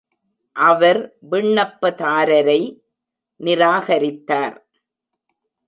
அவர் 0.55 0.99
விண்ணப்பதாரரை 1.31 2.61
நிராகரித்தார். 3.39 4.57